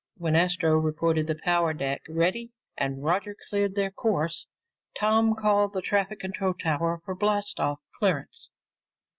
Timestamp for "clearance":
7.99-8.49